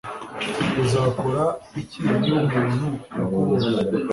[0.83, 1.43] Uzakora
[1.81, 2.87] iki niba umuntu
[3.21, 3.71] akubonye